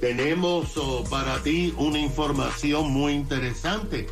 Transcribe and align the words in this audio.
Tenemos 0.00 0.76
oh, 0.76 1.04
para 1.10 1.42
ti 1.42 1.74
una 1.76 1.98
información 1.98 2.90
muy 2.90 3.12
interesante. 3.14 4.06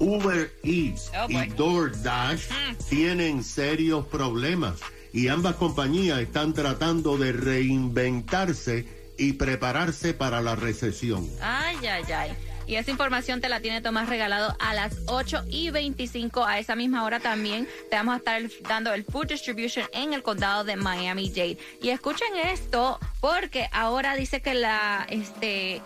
Uber 0.00 0.52
Eats 0.64 1.10
Oh, 1.16 1.30
y. 1.30 1.46
DoorDash 1.50 2.44
tienen 2.88 3.44
serios 3.44 4.04
problemas 4.06 4.80
y 5.12 5.28
ambas 5.28 5.54
compañías 5.56 6.18
están 6.20 6.54
tratando 6.54 7.16
de 7.16 7.32
reinventarse 7.32 8.86
y 9.16 9.34
prepararse 9.34 10.14
para 10.14 10.40
la 10.40 10.56
recesión. 10.56 11.28
Ay, 11.40 11.76
ay, 11.86 12.04
ay. 12.12 12.30
Y 12.68 12.76
esa 12.76 12.90
información 12.90 13.40
te 13.40 13.48
la 13.48 13.60
tiene 13.60 13.80
Tomás 13.80 14.10
regalado 14.10 14.54
a 14.60 14.74
las 14.74 14.94
8 15.06 15.44
y 15.48 15.70
25. 15.70 16.44
A 16.44 16.58
esa 16.58 16.76
misma 16.76 17.02
hora 17.04 17.18
también 17.18 17.66
te 17.88 17.96
vamos 17.96 18.12
a 18.14 18.18
estar 18.18 18.42
dando 18.68 18.92
el 18.92 19.04
Food 19.04 19.28
Distribution 19.28 19.86
en 19.94 20.12
el 20.12 20.22
condado 20.22 20.64
de 20.64 20.76
Miami-Dade. 20.76 21.56
Y 21.80 21.88
escuchen 21.88 22.28
esto, 22.44 23.00
porque 23.20 23.70
ahora 23.72 24.16
dice 24.16 24.42
que 24.42 24.52
la, 24.52 25.06
este, 25.08 25.80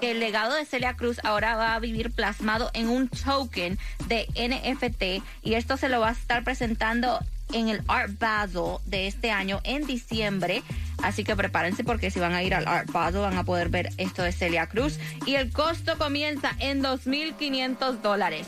que 0.00 0.12
el 0.12 0.20
legado 0.20 0.54
de 0.54 0.64
Celia 0.64 0.94
Cruz 0.94 1.18
ahora 1.24 1.56
va 1.56 1.74
a 1.74 1.80
vivir 1.80 2.12
plasmado 2.12 2.70
en 2.72 2.88
un 2.88 3.08
token 3.08 3.76
de 4.06 4.28
NFT. 4.36 5.24
Y 5.42 5.54
esto 5.54 5.76
se 5.76 5.88
lo 5.88 5.98
va 5.98 6.10
a 6.10 6.12
estar 6.12 6.44
presentando 6.44 7.18
en 7.52 7.68
el 7.68 7.82
Art 7.88 8.12
Basel 8.18 8.76
de 8.86 9.08
este 9.08 9.32
año 9.32 9.60
en 9.64 9.86
diciembre. 9.86 10.62
Así 11.02 11.24
que 11.24 11.36
prepárense 11.36 11.84
porque 11.84 12.10
si 12.10 12.20
van 12.20 12.34
a 12.34 12.42
ir 12.42 12.54
al 12.54 12.66
Art 12.66 12.90
Basel 12.90 13.20
van 13.20 13.38
a 13.38 13.44
poder 13.44 13.68
ver 13.68 13.90
esto 13.96 14.22
de 14.22 14.32
Celia 14.32 14.66
Cruz. 14.66 14.98
Y 15.26 15.34
el 15.34 15.52
costo 15.52 15.98
comienza 15.98 16.52
en 16.58 16.82
2.500 16.82 18.00
dólares. 18.00 18.46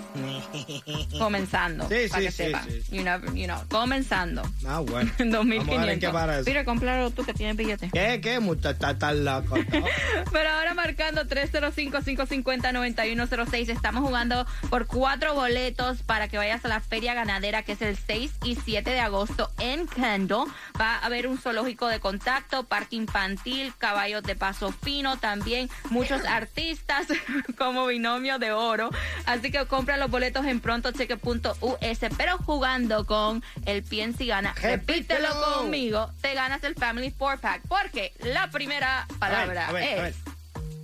comenzando. 1.18 1.88
Sí, 1.88 2.06
para 2.08 2.20
sí, 2.20 2.26
que 2.26 2.32
sí, 2.32 2.44
sepa. 2.44 2.62
You 2.90 3.02
know, 3.02 3.20
you 3.34 3.46
know, 3.46 3.58
comenzando. 3.68 4.42
Ah, 4.66 4.80
bueno. 4.80 5.10
En 5.18 5.30
Vamos 5.32 5.68
a 5.68 5.80
ver 5.80 5.90
en 5.90 6.00
qué 6.00 6.08
2.500. 6.08 6.12
para 6.12 6.38
eso. 6.38 6.44
Mira, 6.46 6.64
cómpralo 6.64 7.10
tú 7.10 7.24
que 7.24 7.34
tienes 7.34 7.56
billete. 7.56 7.90
¿Qué, 7.92 8.20
qué, 8.20 8.40
muchacha? 8.40 8.98
Tan 8.98 9.24
loco. 9.24 9.56
Pero 10.32 10.50
ahora 10.50 10.74
marcando 10.74 11.24
305-550-9106, 11.24 13.68
estamos 13.70 14.04
jugando 14.04 14.46
por 14.68 14.86
cuatro 14.86 15.34
boletos 15.34 16.02
para 16.02 16.28
que 16.28 16.36
vayas 16.38 16.64
a 16.64 16.68
la 16.68 16.80
Feria 16.80 17.14
Ganadera, 17.14 17.62
que 17.62 17.72
es 17.72 17.82
el 17.82 17.96
6 17.96 18.32
y 18.44 18.56
7 18.56 18.90
de 18.90 19.00
agosto 19.00 19.50
en 19.58 19.86
Kendall. 19.86 20.48
Va 20.80 20.96
a 20.96 21.06
haber 21.06 21.26
un 21.26 21.38
zoológico 21.38 21.88
de 21.88 22.00
contacto, 22.00 22.39
parque 22.68 22.96
infantil, 22.96 23.72
caballos 23.78 24.22
de 24.22 24.36
paso 24.36 24.72
fino, 24.72 25.18
también 25.18 25.68
muchos 25.90 26.24
artistas 26.24 27.06
como 27.58 27.86
binomio 27.86 28.38
de 28.38 28.52
oro. 28.52 28.90
Así 29.26 29.50
que 29.50 29.64
compra 29.66 29.96
los 29.96 30.10
boletos 30.10 30.46
en 30.46 30.60
prontocheque.us, 30.60 31.98
pero 32.16 32.38
jugando 32.38 33.06
con 33.06 33.42
el 33.66 33.82
piensa 33.82 34.22
y 34.22 34.26
gana. 34.26 34.54
Repítelo 34.54 35.28
Repítelo. 35.28 35.54
conmigo, 35.58 36.10
te 36.20 36.34
ganas 36.34 36.62
el 36.64 36.74
Family 36.74 37.10
Four 37.10 37.38
Pack, 37.38 37.62
porque 37.68 38.12
la 38.20 38.50
primera 38.50 39.06
palabra 39.18 39.68
a 39.68 39.72
ver, 39.72 39.98
a 39.98 40.02
ver. 40.02 40.08
es... 40.08 40.16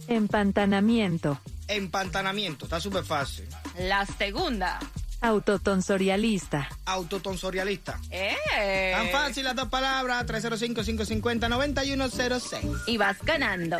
Empantanamiento. 0.09 1.41
Empantanamiento. 1.69 2.67
Está 2.67 2.81
súper 2.81 3.05
fácil. 3.05 3.47
La 3.79 4.07
segunda. 4.07 4.79
Autotonsorialista. 5.27 6.69
Autotonsorialista. 6.84 7.98
¡Eh! 8.10 8.92
Tan 8.94 9.08
fácil 9.08 9.44
las 9.44 9.56
dos 9.56 9.69
palabras. 9.69 10.24
305-550-9106. 10.27 12.82
Y 12.86 12.96
vas 12.96 13.16
ganando. 13.24 13.78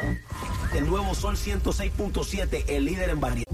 El 0.75 0.87
nuevo 0.87 1.15
Sol 1.15 1.37
106.7, 1.37 2.65
el 2.67 2.87
líder 2.87 3.11
en 3.11 3.21
variedad. 3.21 3.46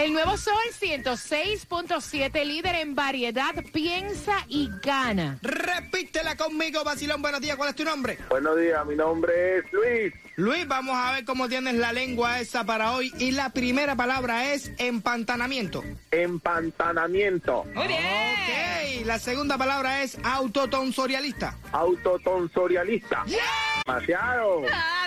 El 0.00 0.14
nuevo 0.14 0.38
Sol 0.38 0.54
106.7, 0.80 2.44
líder 2.46 2.74
en 2.76 2.94
variedad, 2.94 3.54
piensa 3.70 4.32
y 4.48 4.70
gana. 4.82 5.38
Repítela 5.42 6.36
conmigo, 6.38 6.82
Basilón. 6.84 7.20
Buenos 7.20 7.42
días. 7.42 7.56
¿Cuál 7.56 7.68
es 7.68 7.76
tu 7.76 7.84
nombre? 7.84 8.16
Buenos 8.30 8.58
días, 8.58 8.86
mi 8.86 8.96
nombre 8.96 9.58
es 9.58 9.64
Luis. 9.72 10.14
Luis, 10.36 10.66
vamos 10.66 10.96
a 10.96 11.12
ver 11.12 11.26
cómo 11.26 11.50
tienes 11.50 11.74
la 11.74 11.92
lengua 11.92 12.40
esa 12.40 12.64
para 12.64 12.92
hoy. 12.92 13.12
Y 13.18 13.32
la 13.32 13.50
primera 13.50 13.94
palabra 13.94 14.54
es 14.54 14.72
empantanamiento. 14.78 15.84
Empantanamiento, 16.10 17.64
Muy 17.74 17.86
bien. 17.88 18.00
Ok. 18.00 19.06
La 19.06 19.18
segunda 19.18 19.58
palabra 19.58 20.02
es 20.02 20.16
autotonsorialista. 20.22 21.58
autotonsorialista. 21.72 23.24
Demasiado. 23.86 24.62
Ah, 24.72 24.99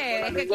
Es 0.00 0.34
que, 0.34 0.48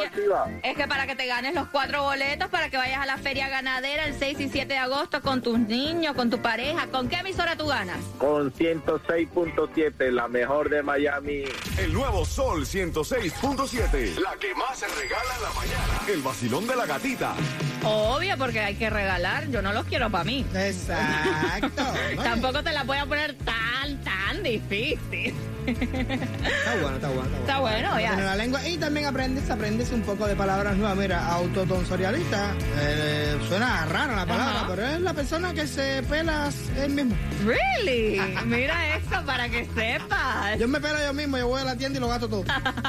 es 0.64 0.76
que 0.76 0.88
para 0.88 1.08
que 1.08 1.16
te 1.16 1.28
ganes 1.28 1.54
los 1.54 1.68
cuatro 1.68 2.04
boletos, 2.04 2.50
para 2.50 2.70
que 2.70 2.78
vayas 2.78 3.00
a 3.00 3.06
la 3.06 3.18
feria 3.18 3.50
ganadera 3.50 4.06
el 4.06 4.18
6 4.18 4.40
y 4.40 4.50
7 4.50 4.68
de 4.68 4.78
agosto 4.78 5.22
con 5.22 5.42
tus 5.42 5.60
niños, 5.60 6.16
con 6.16 6.30
tu 6.30 6.42
pareja, 6.42 6.88
¿con 6.88 7.08
qué 7.08 7.18
emisora 7.18 7.56
tú 7.56 7.68
ganas? 7.68 7.98
Con 8.18 8.52
106.7, 8.54 10.12
la 10.12 10.28
mejor 10.28 10.70
de 10.70 10.84
Miami. 10.84 11.44
El 11.78 11.94
nuevo 11.94 12.26
Sol 12.26 12.66
106.7. 12.66 14.20
La 14.20 14.36
que 14.40 14.54
más 14.56 14.80
se 14.80 14.88
regala 14.88 15.36
en 15.36 15.44
la 15.44 15.50
mañana. 15.50 16.02
El 16.08 16.22
vacilón 16.22 16.68
de 16.68 16.76
la 16.76 16.86
gatita. 16.86 17.36
Obvio, 17.84 18.38
porque 18.38 18.60
hay 18.60 18.76
que 18.76 18.90
regalar. 18.90 19.48
Yo 19.50 19.62
no 19.62 19.74
los 19.74 19.86
quiero 19.86 20.10
para 20.10 20.24
mí. 20.24 20.46
Exacto. 20.56 21.84
Tampoco 22.24 22.64
te 22.64 22.72
la 22.72 22.84
voy 22.84 22.98
a 22.98 23.06
poner 23.06 23.36
tan, 23.36 23.56
tan 24.04 24.44
difícil. 24.44 25.34
Está 25.68 26.76
bueno, 26.82 26.96
está 26.96 27.10
bueno. 27.10 27.38
Está 27.40 27.60
bueno, 27.60 28.00
ya. 28.00 28.16
La 28.16 28.36
lengua 28.36 28.68
y 28.68 28.78
también 28.78 29.08
aprendes, 29.08 29.50
aprendes 29.50 29.92
un 29.92 30.02
poco 30.02 30.28
de 30.28 30.36
palabras 30.36 30.78
nuevas. 30.78 30.98
Mira, 30.98 31.28
autotonsorialista, 31.28 32.54
eh, 32.80 33.38
suena 33.48 33.86
rara 33.86 34.16
la 34.16 34.26
palabra, 34.26 34.60
Ajá. 34.60 34.68
pero 34.70 34.86
es 34.86 35.02
la 35.02 35.14
persona 35.14 35.54
que 35.54 35.68
se 35.68 36.04
pela 36.04 36.50
él 36.78 36.92
mismo. 36.92 37.16
Really? 37.46 38.22
Mira 38.46 38.96
esto 38.98 39.26
para 39.26 39.50
que 39.50 39.66
sepas. 39.76 40.60
Yo 40.60 40.68
me 40.68 40.80
pelo 40.80 41.00
yo 41.04 41.14
mismo, 41.14 41.38
yo 41.38 41.48
voy 41.48 41.62
a 41.62 41.66
la 41.66 41.76
tienda 41.76 41.98
y 41.98 42.02
lo 42.02 42.08
gasto 42.10 42.28
todo. 42.28 42.44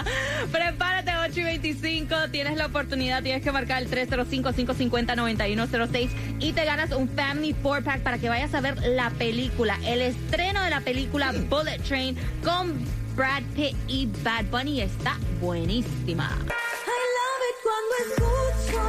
Prepárate 0.52 1.15
8 1.36 1.42
y 1.42 1.44
25, 1.44 2.30
tienes 2.30 2.56
la 2.56 2.64
oportunidad, 2.64 3.22
tienes 3.22 3.42
que 3.42 3.52
marcar 3.52 3.82
el 3.82 3.90
305-550-9106 3.90 6.08
y 6.40 6.54
te 6.54 6.64
ganas 6.64 6.92
un 6.92 7.10
Family 7.10 7.54
4 7.62 7.84
Pack 7.84 8.00
para 8.00 8.16
que 8.16 8.30
vayas 8.30 8.54
a 8.54 8.62
ver 8.62 8.82
la 8.82 9.10
película, 9.10 9.78
el 9.84 10.00
estreno 10.00 10.62
de 10.62 10.70
la 10.70 10.80
película 10.80 11.34
Bullet 11.50 11.76
Train 11.86 12.16
con 12.42 12.72
Brad 13.14 13.42
Pitt 13.54 13.76
y 13.86 14.08
Bad 14.24 14.46
Bunny 14.46 14.80
está 14.80 15.18
buenísima. 15.38 16.38
I 16.86 16.90
love 17.18 17.42
it 17.50 17.56
cuando 17.62 17.94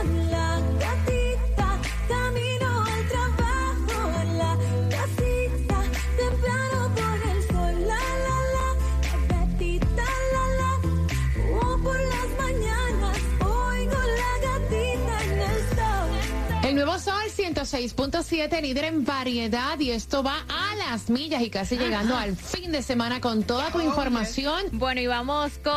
escucho 0.06 0.27
106.7, 17.68 18.62
líder 18.62 18.86
en 18.86 19.04
variedad, 19.04 19.78
y 19.78 19.92
esto 19.92 20.24
va 20.24 20.46
a 20.48 20.67
las 20.78 21.10
millas 21.10 21.42
y 21.42 21.50
casi 21.50 21.76
llegando 21.78 22.16
al 22.16 22.38
fin 22.38 22.72
de 22.72 22.84
semana 22.84 23.20
con 23.20 23.42
toda 23.44 23.72
tu 23.72 23.82
información. 23.82 24.62
Bueno, 24.74 25.02
y 25.02 25.08
vamos 25.08 25.54
con 25.64 25.74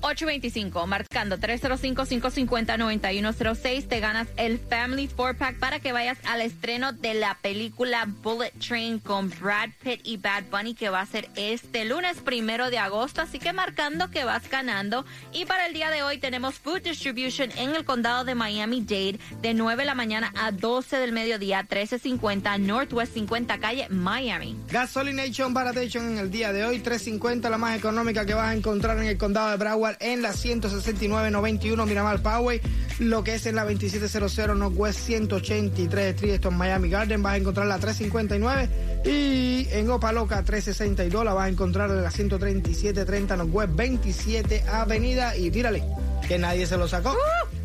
825, 0.00 0.86
marcando 0.86 1.36
305-550-9106. 1.38 3.88
Te 3.88 4.00
ganas 4.00 4.28
el 4.36 4.58
Family 4.58 5.10
4 5.14 5.38
Pack 5.38 5.58
para 5.58 5.80
que 5.80 5.92
vayas 5.92 6.16
al 6.24 6.40
estreno 6.40 6.92
de 6.92 7.12
la 7.14 7.36
película 7.42 8.08
Bullet 8.22 8.52
Train 8.58 9.00
con 9.00 9.28
Brad 9.28 9.68
Pitt 9.82 10.00
y 10.04 10.16
Bad 10.16 10.44
Bunny, 10.50 10.72
que 10.74 10.88
va 10.88 11.00
a 11.00 11.06
ser 11.06 11.28
este 11.36 11.84
lunes 11.84 12.20
primero 12.20 12.70
de 12.70 12.78
agosto. 12.78 13.20
Así 13.20 13.38
que 13.38 13.52
marcando 13.52 14.10
que 14.10 14.24
vas 14.24 14.48
ganando. 14.48 15.04
Y 15.32 15.44
para 15.44 15.66
el 15.66 15.74
día 15.74 15.90
de 15.90 16.02
hoy 16.02 16.16
tenemos 16.18 16.54
Food 16.54 16.80
Distribution 16.82 17.50
en 17.56 17.74
el 17.74 17.84
condado 17.84 18.24
de 18.24 18.34
Miami-Dade 18.34 19.20
de 19.42 19.54
9 19.54 19.82
de 19.82 19.86
la 19.86 19.94
mañana 19.94 20.32
a 20.36 20.52
12 20.52 20.96
del 20.96 21.12
mediodía, 21.12 21.58
1350 21.58 22.56
Northwest 22.58 23.14
50 23.14 23.58
calle, 23.58 23.88
Miami. 23.90 24.21
Gasolination 24.70 25.52
Baratation 25.52 26.12
en 26.12 26.18
el 26.18 26.30
día 26.30 26.52
de 26.52 26.64
hoy, 26.64 26.78
350, 26.78 27.50
la 27.50 27.58
más 27.58 27.76
económica 27.76 28.24
que 28.24 28.34
vas 28.34 28.50
a 28.50 28.54
encontrar 28.54 28.98
en 28.98 29.04
el 29.04 29.18
condado 29.18 29.50
de 29.50 29.56
Broward, 29.56 29.96
en 30.00 30.22
la 30.22 30.32
16991 30.32 31.86
Miramar 31.86 32.22
Poway, 32.22 32.60
lo 33.00 33.24
que 33.24 33.34
es 33.34 33.46
en 33.46 33.56
la 33.56 33.64
2700 33.64 34.56
Northwest 34.56 35.00
183 35.00 36.14
Street, 36.14 36.34
esto 36.34 36.48
en 36.50 36.56
Miami 36.56 36.88
Garden, 36.88 37.22
vas 37.22 37.34
a 37.34 37.36
encontrar 37.38 37.66
la 37.66 37.78
359 37.78 38.68
y 39.04 39.66
en 39.72 39.90
Opaloca 39.90 40.42
362 40.42 41.24
la 41.24 41.34
vas 41.34 41.46
a 41.46 41.48
encontrar 41.48 41.90
en 41.90 42.02
la 42.02 42.10
13730 42.10 43.36
Northwest 43.36 43.74
27 43.74 44.64
Avenida 44.68 45.36
y 45.36 45.50
tírale, 45.50 45.82
que 46.28 46.38
nadie 46.38 46.66
se 46.66 46.76
lo 46.76 46.86
sacó. 46.86 47.16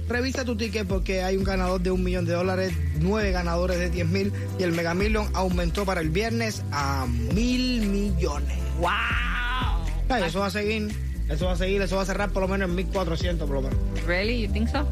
Revisa 0.08 0.46
tu 0.46 0.56
ticket 0.56 0.88
porque 0.88 1.24
hay 1.24 1.38
un 1.38 1.44
ganador 1.44 1.82
de 1.82 1.92
un 1.92 2.04
millón 2.04 2.26
de 2.26 2.34
dólares, 2.34 2.74
nueve 3.00 3.32
ganadores 3.32 3.78
de 3.80 3.90
10 3.90 4.08
mil 4.08 4.34
y 4.60 4.64
el 4.64 4.72
Mega 4.72 4.94
Million 4.94 5.30
aumentó 5.34 5.86
para 5.86 6.02
el 6.02 6.10
viernes 6.10 6.64
a 6.72 7.06
mil 7.08 7.82
millones. 7.88 8.58
¡Wow! 8.80 8.90
Ay, 10.10 10.24
eso 10.26 10.40
va 10.40 10.48
a 10.48 10.52
seguir, 10.52 10.90
eso 11.30 11.46
va 11.48 11.54
a 11.54 11.58
seguir, 11.58 11.82
eso 11.82 11.96
va 11.98 12.04
a 12.04 12.06
cerrar 12.06 12.30
por 12.32 12.42
lo 12.42 12.48
menos 12.48 12.70
en 12.70 12.76
1400 12.76 13.48
por 13.50 13.62
lo 13.62 13.70
menos. 13.70 13.80
Really? 14.06 14.48
You 14.48 14.54
think 14.54 14.70
so? 14.70 14.88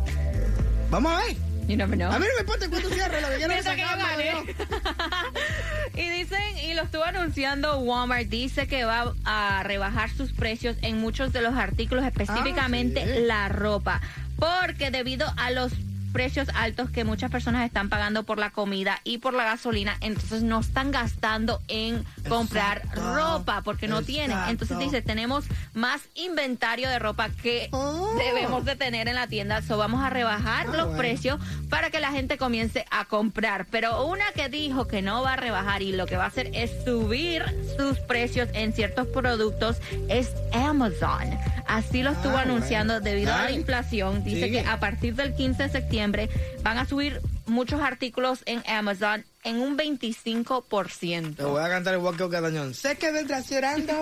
Vamos 0.91 1.11
a 1.13 1.17
ver. 1.25 1.35
You 1.67 1.75
never 1.75 1.97
know. 1.97 2.11
A 2.11 2.19
mí 2.19 2.25
no 2.27 2.33
me 2.35 2.41
importa 2.41 2.69
cuánto 2.69 2.89
cierre, 2.89 3.21
lo 3.21 3.29
que 3.29 3.35
quiero 3.37 3.53
es 3.53 3.65
y 5.95 6.09
dicen, 6.09 6.57
y 6.63 6.75
lo 6.75 6.83
estuvo 6.83 7.03
anunciando 7.03 7.79
Walmart, 7.79 8.27
dice 8.27 8.67
que 8.67 8.85
va 8.85 9.15
a 9.23 9.63
rebajar 9.63 10.11
sus 10.11 10.31
precios 10.31 10.77
en 10.83 10.99
muchos 10.99 11.33
de 11.33 11.41
los 11.41 11.55
artículos, 11.55 12.05
específicamente 12.05 13.01
Ah, 13.01 13.05
sí. 13.15 13.21
la 13.25 13.49
ropa, 13.49 13.99
porque 14.37 14.91
debido 14.91 15.25
a 15.37 15.51
los 15.51 15.71
precios 16.13 16.47
altos 16.55 16.89
que 16.91 17.03
muchas 17.03 17.29
personas 17.29 17.65
están 17.65 17.89
pagando 17.89 18.23
por 18.23 18.37
la 18.39 18.49
comida 18.51 19.01
y 19.03 19.17
por 19.17 19.33
la 19.33 19.43
gasolina, 19.43 19.97
entonces 19.99 20.43
no 20.43 20.61
están 20.61 20.89
gastando 20.91 21.61
en 21.67 22.05
comprar 22.29 22.77
Exacto. 22.85 23.15
ropa 23.15 23.61
porque 23.63 23.89
no 23.89 24.01
tienen. 24.01 24.37
Entonces 24.47 24.79
dice, 24.79 25.01
tenemos 25.01 25.43
más 25.73 25.99
inventario 26.13 26.87
de 26.87 26.99
ropa 26.99 27.27
que 27.43 27.67
Oh. 27.73 28.15
debemos 28.17 28.63
de 28.63 28.77
tener 28.77 29.09
en 29.09 29.15
la 29.15 29.27
tienda, 29.27 29.61
so 29.61 29.77
vamos 29.77 30.01
a 30.05 30.09
rebajar 30.09 30.67
Ah, 30.69 30.71
los 30.71 30.85
bueno. 30.85 30.97
precios 30.97 31.39
para 31.69 31.89
que 31.89 31.99
la 31.99 32.11
gente 32.11 32.37
comience 32.37 32.85
a 32.91 33.03
comprar. 33.03 33.65
Pero 33.69 34.05
una 34.05 34.23
que 34.33 34.47
dijo 34.47 34.87
que 34.87 35.01
no 35.01 35.21
va 35.21 35.33
a 35.33 35.35
rebajar 35.35 35.81
y 35.81 35.91
lo 35.91 36.05
que 36.05 36.15
va 36.15 36.23
a 36.23 36.27
hacer 36.27 36.49
es 36.53 36.71
subir 36.85 37.43
sus 37.77 37.99
precios 37.99 38.47
en 38.53 38.71
ciertos 38.71 39.05
productos 39.07 39.79
es 40.07 40.31
Amazon. 40.53 41.29
Así 41.67 42.03
lo 42.03 42.11
estuvo 42.11 42.37
Ah, 42.37 42.41
anunciando 42.41 42.93
bueno. 42.95 43.05
debido 43.09 43.33
a 43.33 43.43
la 43.43 43.51
inflación. 43.51 44.23
Dice 44.23 44.51
que 44.51 44.59
a 44.61 44.79
partir 44.79 45.15
del 45.15 45.33
15 45.35 45.63
de 45.63 45.69
septiembre 45.69 46.29
van 46.63 46.77
a 46.77 46.85
subir 46.85 47.21
muchos 47.47 47.81
artículos 47.81 48.39
en 48.45 48.63
Amazon 48.67 49.23
en 49.43 49.59
un 49.59 49.77
25%. 49.77 51.35
Te 51.35 51.43
voy 51.43 51.61
a 51.63 51.69
cantar 51.69 51.93
igual 51.95 52.15
que 52.17 52.23
Ocatañón. 52.23 52.73
Sé 52.73 52.97
que 52.97 53.11
vendrás 53.11 53.49
llorando 53.49 53.93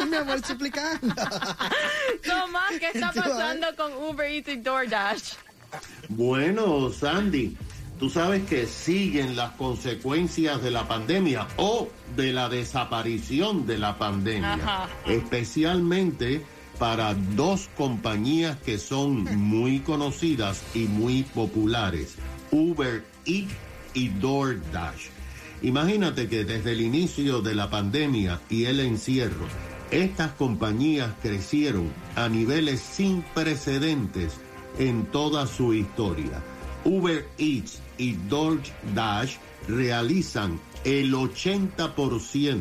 y 0.00 0.04
mi 0.06 0.16
amor 0.16 0.44
suplicando. 0.44 1.14
Tomás, 2.24 2.72
¿qué 2.78 2.90
está 2.94 3.12
pasando 3.12 3.66
con 3.76 3.92
Uber 3.94 4.30
Eats 4.30 4.48
y 4.48 4.56
DoorDash? 4.56 5.32
Bueno, 6.08 6.90
Sandy, 6.90 7.56
tú 7.98 8.10
sabes 8.10 8.42
que 8.48 8.66
siguen 8.66 9.36
las 9.36 9.52
consecuencias 9.52 10.62
de 10.62 10.70
la 10.70 10.86
pandemia 10.88 11.46
o 11.56 11.88
de 12.16 12.32
la 12.32 12.48
desaparición 12.48 13.66
de 13.66 13.78
la 13.78 13.96
pandemia, 13.98 14.54
Ajá. 14.54 14.88
especialmente 15.06 16.44
para 16.80 17.12
dos 17.12 17.68
compañías 17.76 18.56
que 18.64 18.78
son 18.78 19.24
muy 19.38 19.80
conocidas 19.80 20.62
y 20.74 20.86
muy 20.86 21.24
populares, 21.24 22.14
Uber 22.50 23.04
Eats 23.26 23.52
y 23.92 24.08
DoorDash. 24.08 25.08
Imagínate 25.60 26.26
que 26.26 26.44
desde 26.44 26.72
el 26.72 26.80
inicio 26.80 27.42
de 27.42 27.54
la 27.54 27.68
pandemia 27.68 28.40
y 28.48 28.64
el 28.64 28.80
encierro, 28.80 29.46
estas 29.90 30.32
compañías 30.32 31.12
crecieron 31.20 31.92
a 32.16 32.30
niveles 32.30 32.80
sin 32.80 33.20
precedentes 33.34 34.32
en 34.78 35.04
toda 35.04 35.46
su 35.46 35.74
historia. 35.74 36.42
Uber 36.86 37.28
Eats 37.36 37.82
y 37.98 38.12
DoorDash 38.12 39.36
realizan 39.68 40.58
el 40.84 41.12
80% 41.12 42.56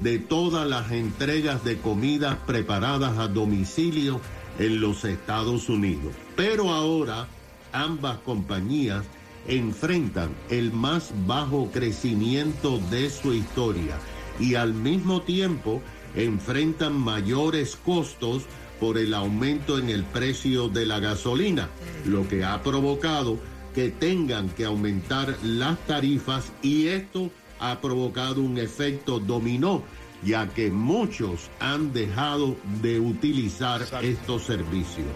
de 0.00 0.18
todas 0.18 0.66
las 0.68 0.90
entregas 0.90 1.64
de 1.64 1.78
comidas 1.78 2.36
preparadas 2.46 3.18
a 3.18 3.28
domicilio 3.28 4.20
en 4.58 4.80
los 4.80 5.04
Estados 5.04 5.68
Unidos. 5.68 6.14
Pero 6.36 6.70
ahora 6.70 7.28
ambas 7.72 8.18
compañías 8.18 9.04
enfrentan 9.46 10.30
el 10.50 10.72
más 10.72 11.12
bajo 11.26 11.70
crecimiento 11.70 12.78
de 12.90 13.10
su 13.10 13.34
historia 13.34 13.98
y 14.40 14.54
al 14.54 14.74
mismo 14.74 15.22
tiempo 15.22 15.82
enfrentan 16.14 16.94
mayores 16.94 17.76
costos 17.76 18.44
por 18.80 18.98
el 18.98 19.14
aumento 19.14 19.78
en 19.78 19.88
el 19.88 20.04
precio 20.04 20.68
de 20.68 20.86
la 20.86 20.98
gasolina, 20.98 21.68
lo 22.04 22.26
que 22.28 22.44
ha 22.44 22.62
provocado 22.62 23.38
que 23.74 23.90
tengan 23.90 24.48
que 24.50 24.64
aumentar 24.64 25.36
las 25.42 25.78
tarifas 25.86 26.52
y 26.62 26.88
esto 26.88 27.30
ha 27.60 27.80
provocado 27.80 28.40
un 28.40 28.58
efecto 28.58 29.18
dominó, 29.18 29.82
ya 30.24 30.48
que 30.48 30.70
muchos 30.70 31.50
han 31.60 31.92
dejado 31.92 32.56
de 32.82 32.98
utilizar 33.00 33.82
estos 34.02 34.44
servicios. 34.44 35.06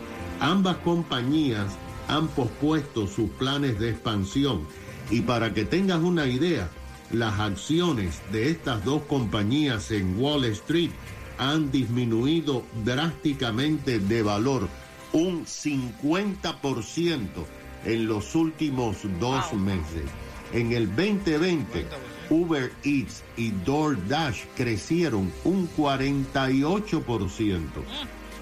Ambas 0.41 0.77
compañías 0.79 1.77
han 2.09 2.29
pospuesto 2.29 3.07
sus 3.07 3.31
planes 3.31 3.79
de 3.79 3.91
expansión 3.91 4.67
y 5.11 5.23
para 5.23 5.55
que 5.55 5.65
tengas 5.65 6.01
una 6.01 6.27
idea, 6.27 6.69
las 7.11 7.41
acciones 7.41 8.21
de 8.31 8.51
estas 8.51 8.85
dos 8.85 9.03
compañías 9.03 9.91
en 9.91 10.21
Wall 10.21 10.45
Street 10.45 10.91
han 11.39 11.71
disminuido 11.71 12.65
drásticamente 12.85 14.01
de 14.01 14.23
valor, 14.23 14.69
un 15.13 15.47
50% 15.47 17.29
en 17.85 18.07
los 18.07 18.35
últimos 18.35 18.99
dos 19.19 19.53
meses. 19.55 20.05
En 20.53 20.73
el 20.73 20.89
2020, 20.89 21.87
Uber 22.31 22.73
Eats 22.85 23.23
y 23.37 23.51
DoorDash 23.51 24.45
crecieron 24.57 25.33
un 25.45 25.69
48%. 25.77 27.61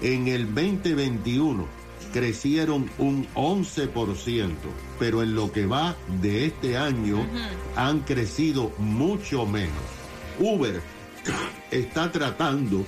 En 0.01 0.27
el 0.27 0.45
2021 0.53 1.65
crecieron 2.13 2.89
un 2.97 3.27
11%, 3.33 4.51
pero 4.99 5.23
en 5.23 5.35
lo 5.35 5.51
que 5.51 5.65
va 5.65 5.95
de 6.21 6.45
este 6.45 6.77
año 6.77 7.25
han 7.75 8.01
crecido 8.01 8.71
mucho 8.77 9.45
menos. 9.45 9.73
Uber 10.39 10.81
está 11.71 12.11
tratando 12.11 12.85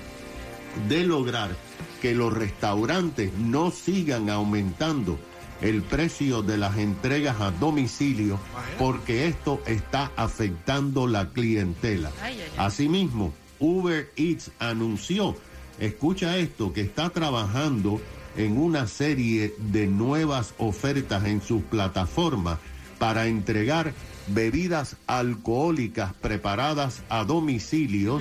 de 0.88 1.04
lograr 1.04 1.56
que 2.01 2.13
los 2.13 2.34
restaurantes 2.34 3.34
no 3.34 3.72
sigan 3.72 4.30
aumentando 4.30 5.19
el 5.62 5.82
precio 5.82 6.42
de 6.42 6.58
las 6.58 6.78
entregas 6.78 7.42
a 7.42 7.52
domicilio 7.52 8.40
porque 8.78 9.28
esto 9.28 9.62
está 9.66 10.12
afectando 10.16 11.08
la 11.08 11.30
clientela. 11.30 12.12
Asimismo, 12.58 13.34
Uber 13.60 14.12
Eats 14.16 14.52
anunció, 14.60 15.36
escucha 15.80 16.38
esto, 16.38 16.72
que 16.74 16.82
está 16.82 17.10
trabajando 17.10 18.02
en 18.38 18.58
una 18.58 18.88
serie 18.88 19.54
de 19.58 19.88
nuevas 19.88 20.54
ofertas 20.58 21.26
en 21.26 21.42
sus 21.42 21.62
plataformas 21.64 22.60
para 22.98 23.28
entregar 23.28 23.94
bebidas 24.28 24.96
alcohólicas 25.08 26.14
preparadas 26.14 27.04
a 27.10 27.24
domicilio 27.24 28.20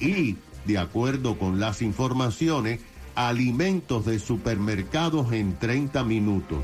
y, 0.00 0.36
de 0.64 0.78
acuerdo 0.78 1.38
con 1.38 1.60
las 1.60 1.82
informaciones, 1.82 2.80
alimentos 3.14 4.06
de 4.06 4.18
supermercados 4.18 5.32
en 5.32 5.56
30 5.58 6.04
minutos. 6.04 6.58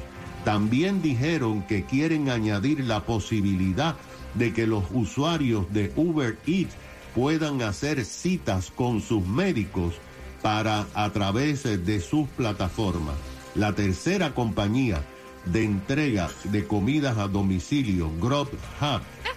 También 0.47 1.03
dijeron 1.03 1.65
que 1.65 1.83
quieren 1.83 2.31
añadir 2.31 2.85
la 2.85 3.05
posibilidad 3.05 3.97
de 4.35 4.53
que 4.53 4.69
los 4.69 4.85
usuarios 4.93 5.67
de 5.73 5.93
Uber 5.97 6.39
Eats 6.47 6.73
puedan 7.17 7.63
hacer 7.63 8.05
citas 8.05 8.71
con 8.71 9.01
sus 9.01 9.27
médicos 9.27 9.95
para 10.43 10.87
a 10.95 11.11
través 11.11 11.65
de 11.65 12.01
sus 12.01 12.29
plataformas. 12.29 13.17
La 13.57 13.73
tercera 13.73 14.37
compañía 14.37 15.03
de 15.47 15.65
entrega 15.65 16.31
de 16.45 16.65
comidas 16.65 17.19
a 17.19 17.27
domicilio, 17.27 18.09
Grubhub, 18.21 18.57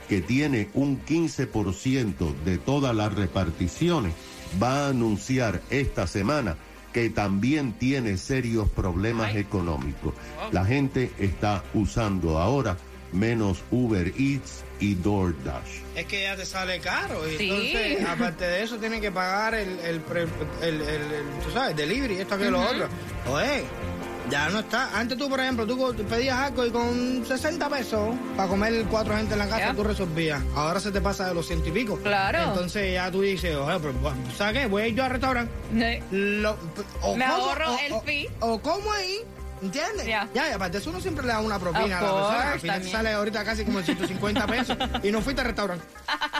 que 0.08 0.22
tiene 0.22 0.70
un 0.76 1.04
15% 1.04 2.36
de 2.46 2.60
todas 2.60 2.96
las 2.96 3.16
reparticiones, 3.16 4.14
va 4.62 4.86
a 4.86 4.90
anunciar 4.90 5.64
esta 5.72 6.06
semana 6.06 6.56
que 6.94 7.10
también 7.10 7.74
tiene 7.74 8.18
serios 8.18 8.70
problemas 8.70 9.36
económicos. 9.36 10.14
La 10.52 10.66
gente 10.66 11.12
está 11.20 11.64
usando 11.74 12.38
ahora 12.40 12.78
menos 13.12 13.64
Uber 13.72 14.08
Eats 14.18 14.64
y 14.80 14.94
DoorDash. 14.96 15.82
Es 15.96 16.06
que 16.06 16.22
ya 16.24 16.36
te 16.36 16.46
sale 16.46 16.80
caro. 16.80 17.28
Y 17.30 17.38
Sí. 17.38 17.50
entonces, 17.50 18.08
aparte 18.08 18.46
de 18.46 18.64
eso, 18.64 18.78
tienen 18.78 19.02
que 19.02 19.12
pagar 19.12 19.56
el, 19.56 19.80
el, 19.80 20.00
pre- 20.02 20.28
el, 20.62 20.76
el- 20.76 20.82
el- 20.82 21.40
tú 21.44 21.52
sabes, 21.52 21.76
delivery, 21.76 22.16
esto, 22.20 22.36
aquello, 22.36 22.52
lo 22.52 22.62
otro. 22.62 22.88
Oye, 23.32 23.64
ya 24.30 24.50
no 24.50 24.60
está. 24.60 24.98
Antes 24.98 25.18
tú, 25.18 25.30
por 25.30 25.40
ejemplo, 25.40 25.66
tú 25.66 25.94
pedías 26.10 26.38
algo 26.38 26.66
y 26.66 26.72
con 26.72 27.26
60 27.26 27.70
pesos 27.70 28.16
para 28.38 28.48
comer 28.50 28.86
cuatro 28.90 29.16
gente 29.16 29.34
en 29.34 29.40
la 29.40 29.46
casa, 29.48 29.60
Ya. 29.68 29.74
tú 29.74 29.84
resolvías. 29.84 30.42
Ahora 30.56 30.80
se 30.80 30.92
te 30.92 31.02
pasa 31.02 31.28
de 31.28 31.34
los 31.34 31.48
ciento 31.48 31.70
y 31.70 31.72
pico. 31.72 31.98
Claro. 31.98 32.40
Entonces 32.50 32.94
ya 32.94 33.10
tú 33.12 33.22
dices, 33.22 33.56
oye, 33.56 33.80
pero, 33.80 33.94
¿sabes 34.38 34.60
qué? 34.62 34.66
Voy 34.68 34.84
a 34.84 34.88
ir 34.88 34.96
yo 34.96 35.04
al 35.04 35.12
restaurante. 35.12 35.52
Lo- 36.12 36.58
o 37.02 37.16
Me 37.16 37.26
como- 37.26 37.36
ahorro 37.46 37.74
o- 37.74 37.80
el 37.80 37.94
o-. 37.94 38.04
O 38.54 38.62
como 38.62 38.92
ahí. 38.94 39.18
¿Entiendes? 39.62 40.06
Ya. 40.08 40.26
Ya, 40.34 40.50
y 40.50 40.54
aparte 40.54 40.78
eso 40.78 40.90
uno 40.90 41.02
siempre 41.02 41.26
le 41.26 41.34
da 41.34 41.42
una 41.42 41.60
propina 41.60 42.02
Of 42.02 42.02
a 42.02 42.06
la 42.06 42.14
persona. 42.30 42.52
Al 42.54 42.60
final 42.62 42.84
sale 42.86 43.12
ahorita 43.12 43.44
casi 43.44 43.66
como 43.66 43.82
150 43.82 44.48
pesos 44.48 44.78
y 45.04 45.12
no 45.12 45.20
fuiste 45.22 45.42
al 45.42 45.48
restaurante. 45.48 45.84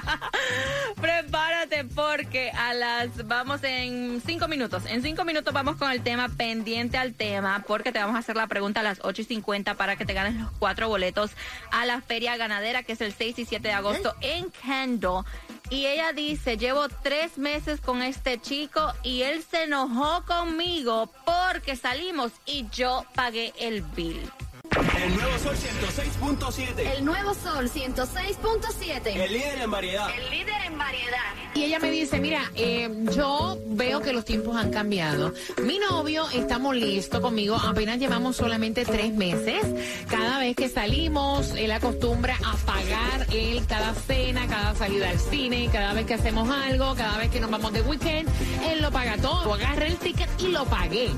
Prepárate 1.10 1.86
porque 1.86 2.52
a 2.52 2.76
las 2.76 3.28
vamos 3.28 3.64
en 3.64 4.22
cinco 4.24 4.48
minutos. 4.48 4.84
En 4.86 5.02
cinco 5.02 5.26
minutos 5.26 5.52
vamos 5.52 5.76
con 5.76 5.92
el 5.92 6.04
tema 6.04 6.30
pendiente 6.30 7.00
al 7.00 7.16
tema, 7.16 7.64
porque 7.68 7.92
te 7.92 7.98
vamos 7.98 8.16
a 8.16 8.20
hacer 8.20 8.36
la 8.36 8.46
pregunta 8.46 8.82
a 8.82 8.84
las 8.84 9.00
8 9.02 9.24
y 9.24 9.26
50 9.26 9.74
para 9.74 9.96
que 9.96 10.06
te 10.06 10.14
ganes 10.14 10.36
los 10.36 10.52
cuatro 10.60 10.88
boletos 10.88 11.32
a 11.72 11.88
la 11.88 12.02
feria 12.02 12.38
ganadera, 12.38 12.84
que 12.84 12.94
es 12.94 13.02
el 13.02 13.12
6 13.12 13.40
y 13.40 13.46
7 13.46 13.68
de 13.68 13.74
agosto 13.74 14.14
en 14.22 14.52
Kendall. 14.52 15.26
Y 15.72 15.88
ella 15.88 16.14
dice, 16.14 16.58
llevo 16.58 16.88
tres 16.90 17.40
meses 17.40 17.82
con 17.82 18.04
este 18.04 18.40
chico 18.40 18.94
y 19.02 19.24
él 19.24 19.44
se 19.50 19.64
enojó 19.64 20.24
conmigo 20.26 21.12
porque 21.26 21.76
salimos 21.76 22.32
y 22.46 22.68
yo 22.72 23.04
pagué 23.16 23.52
el 23.60 23.82
bill. 23.82 24.22
El 24.72 25.16
nuevo 25.16 25.38
Sol 25.40 25.56
106.7. 25.56 26.98
El 26.98 27.06
nuevo 27.06 27.34
Sol 27.34 27.70
106.7. 27.70 29.08
El 29.08 29.34
líder 29.34 29.62
en 29.62 29.72
variedad. 29.72 30.08
El 30.16 30.30
líder 30.30 30.62
en 30.66 30.78
variedad. 30.78 31.18
Y 31.56 31.64
ella 31.64 31.80
me 31.80 31.90
dice, 31.90 32.20
mira, 32.20 32.52
eh, 32.56 32.90
yo 33.16 33.58
veo 33.66 34.02
que 34.02 34.14
los 34.14 34.26
tiempos 34.26 34.56
han 34.56 34.72
cambiado. 34.72 35.34
Mi 35.64 35.80
novio 35.80 36.30
está 36.30 36.60
molesto 36.60 37.22
conmigo, 37.22 37.56
apenas 37.56 37.98
llevamos 37.98 38.36
solamente 38.36 38.86
tres 38.86 39.14
meses. 39.14 39.66
Cada 40.08 40.40
vez 40.40 40.56
que 40.56 40.70
salimos, 40.70 41.52
él 41.56 41.72
acostumbra 41.72 42.38
a 42.46 42.56
pagar 42.58 43.28
él 43.34 43.66
cada 43.68 43.94
cena, 43.94 44.48
cada 44.48 44.76
salida 44.76 45.10
al 45.10 45.20
cine, 45.20 45.70
cada 45.72 45.94
vez 45.94 46.06
que 46.06 46.14
hacemos 46.14 46.50
algo, 46.50 46.96
cada 46.96 47.18
vez 47.18 47.30
que 47.30 47.40
nos 47.40 47.50
vamos 47.50 47.74
de 47.74 47.82
weekend, 47.82 48.30
él 48.70 48.82
lo 48.82 48.92
paga 48.92 49.18
todo. 49.18 49.54
Agarré 49.54 49.88
el 49.88 49.98
ticket 49.98 50.30
y 50.40 50.50
lo 50.50 50.66
pagué. 50.66 51.10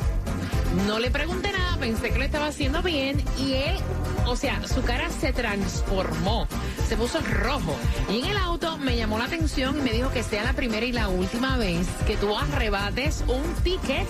No 0.87 0.99
le 0.99 1.11
pregunté 1.11 1.51
nada, 1.51 1.60
pensé 1.81 2.11
que 2.11 2.19
lo 2.19 2.25
estaba 2.25 2.45
haciendo 2.45 2.83
bien 2.83 3.19
y 3.39 3.53
él, 3.53 3.75
o 4.27 4.35
sea, 4.35 4.61
su 4.67 4.83
cara 4.83 5.09
se 5.09 5.33
transformó, 5.33 6.47
se 6.91 6.97
puso 6.97 7.21
rojo. 7.21 7.73
Y 8.09 8.19
en 8.19 8.25
el 8.25 8.37
auto 8.37 8.77
me 8.77 8.97
llamó 8.97 9.17
la 9.17 9.23
atención 9.23 9.79
y 9.79 9.81
me 9.81 9.93
dijo 9.93 10.11
que 10.11 10.23
sea 10.23 10.43
la 10.43 10.51
primera 10.51 10.85
y 10.85 10.91
la 10.91 11.07
última 11.07 11.55
vez 11.55 11.87
que 12.05 12.17
tú 12.17 12.37
arrebates 12.37 13.23
un 13.29 13.43
ticket 13.63 14.05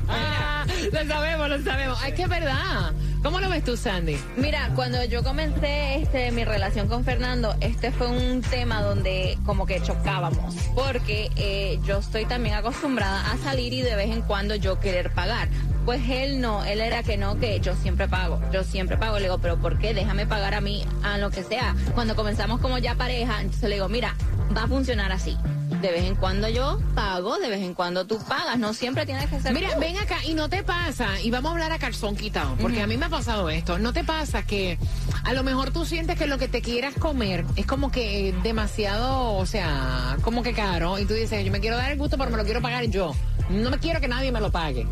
Ah, 0.09 0.65
lo 0.91 1.07
sabemos, 1.07 1.49
lo 1.49 1.63
sabemos. 1.63 2.03
Es 2.03 2.13
que 2.13 2.23
es 2.23 2.29
verdad. 2.29 2.91
¿Cómo 3.23 3.39
lo 3.39 3.49
ves 3.49 3.63
tú, 3.63 3.75
Sandy? 3.75 4.17
Mira, 4.37 4.69
cuando 4.75 5.03
yo 5.03 5.23
comencé 5.23 5.95
este, 6.01 6.31
mi 6.31 6.45
relación 6.45 6.87
con 6.87 7.03
Fernando, 7.03 7.55
este 7.61 7.91
fue 7.91 8.07
un 8.07 8.41
tema 8.41 8.81
donde 8.81 9.37
como 9.45 9.65
que 9.65 9.81
chocábamos, 9.81 10.55
porque 10.75 11.29
eh, 11.35 11.79
yo 11.83 11.97
estoy 11.97 12.25
también 12.25 12.55
acostumbrada 12.55 13.31
a 13.31 13.37
salir 13.39 13.73
y 13.73 13.81
de 13.81 13.95
vez 13.95 14.11
en 14.11 14.21
cuando 14.21 14.55
yo 14.55 14.79
querer 14.79 15.11
pagar. 15.13 15.49
Pues 15.87 16.01
él 16.09 16.41
no, 16.41 16.65
él 16.65 16.81
era 16.81 17.01
que 17.01 17.15
no, 17.15 17.39
que 17.39 17.61
yo 17.61 17.73
siempre 17.73 18.09
pago, 18.09 18.41
yo 18.51 18.65
siempre 18.65 18.97
pago. 18.97 19.19
Le 19.19 19.23
digo, 19.23 19.37
pero 19.37 19.55
¿por 19.57 19.79
qué? 19.79 19.93
Déjame 19.93 20.25
pagar 20.25 20.53
a 20.53 20.59
mí 20.59 20.83
a 21.01 21.17
lo 21.17 21.31
que 21.31 21.43
sea. 21.43 21.77
Cuando 21.95 22.13
comenzamos 22.13 22.59
como 22.59 22.77
ya 22.77 22.95
pareja, 22.95 23.39
entonces 23.39 23.69
le 23.69 23.75
digo, 23.75 23.87
mira, 23.87 24.13
va 24.53 24.63
a 24.63 24.67
funcionar 24.67 25.13
así. 25.13 25.37
De 25.81 25.91
vez 25.91 26.05
en 26.05 26.15
cuando 26.15 26.49
yo 26.49 26.79
pago, 26.95 27.37
de 27.37 27.49
vez 27.49 27.61
en 27.61 27.73
cuando 27.73 28.05
tú 28.05 28.19
pagas, 28.27 28.57
no 28.57 28.73
siempre 28.73 29.05
tienes 29.05 29.29
que 29.29 29.39
ser 29.39 29.53
Mira, 29.53 29.73
tú. 29.73 29.79
ven 29.79 29.97
acá 29.97 30.17
y 30.25 30.33
no 30.33 30.49
te 30.49 30.63
pasa, 30.63 31.21
y 31.21 31.29
vamos 31.29 31.49
a 31.49 31.53
hablar 31.53 31.71
a 31.71 31.79
calzón 31.79 32.15
quitado, 32.15 32.55
porque 32.59 32.81
a 32.81 32.87
mí 32.87 32.97
me 32.97 33.05
ha 33.05 33.09
pasado 33.09 33.49
esto, 33.49 33.77
no 33.77 33.93
te 33.93 34.03
pasa 34.03 34.43
que 34.43 34.79
a 35.23 35.33
lo 35.33 35.43
mejor 35.43 35.71
tú 35.71 35.85
sientes 35.85 36.17
que 36.17 36.25
lo 36.25 36.37
que 36.37 36.47
te 36.47 36.61
quieras 36.61 36.95
comer 36.95 37.45
es 37.55 37.65
como 37.65 37.91
que 37.91 38.33
demasiado, 38.43 39.35
o 39.35 39.45
sea, 39.45 40.17
como 40.23 40.41
que 40.41 40.53
caro, 40.53 40.97
y 40.97 41.05
tú 41.05 41.13
dices, 41.13 41.45
yo 41.45 41.51
me 41.51 41.59
quiero 41.59 41.77
dar 41.77 41.91
el 41.91 41.97
gusto, 41.97 42.17
pero 42.17 42.31
me 42.31 42.37
lo 42.37 42.45
quiero 42.45 42.61
pagar 42.61 42.85
yo. 42.85 43.13
No 43.49 43.69
me 43.69 43.77
quiero 43.77 44.01
que 44.01 44.07
nadie 44.09 44.31
me 44.31 44.41
lo 44.41 44.51
pague. 44.51 44.85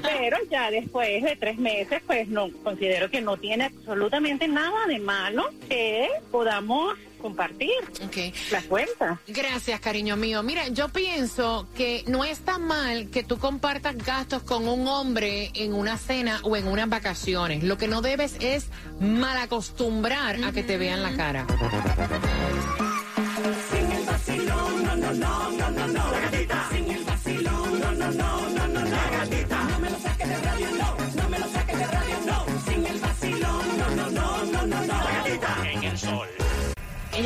Pero 0.04 0.38
ya 0.50 0.72
después 0.72 1.22
de 1.22 1.36
tres 1.36 1.58
meses, 1.58 2.02
pues, 2.08 2.30
no 2.30 2.50
considero 2.64 3.12
que 3.12 3.20
no 3.20 3.36
tiene 3.36 3.66
absolutamente 3.66 4.48
nada 4.48 4.88
de 4.88 5.00
malo 5.00 5.50
que 5.68 6.08
podamos 6.32 6.98
compartir 7.18 7.72
Ok. 8.06 8.34
las 8.52 8.64
cuentas. 8.66 9.20
Gracias, 9.28 9.80
cariño 9.80 10.16
mío. 10.16 10.44
Mira, 10.44 10.68
yo 10.70 10.90
pienso 10.90 11.68
que 11.76 12.04
no 12.08 12.24
está 12.26 12.58
mal 12.58 13.10
que 13.10 13.24
tú 13.24 13.38
compartas 13.38 13.98
gastos 13.98 14.44
con 14.44 14.68
un 14.68 14.88
hombre 14.88 15.52
en 15.54 15.74
una 15.74 15.98
cena 15.98 16.40
o 16.44 16.56
en 16.56 16.68
unas 16.68 16.90
vacaciones. 16.90 17.64
Lo 17.64 17.78
que 17.78 17.88
no 17.88 18.02
debes 18.02 18.36
es 18.40 18.68
malacostumbrar 19.00 20.44
a 20.44 20.52
que 20.52 20.64
te 20.64 20.78
vean 20.78 21.04
la 21.04 21.16
cara. 21.16 21.46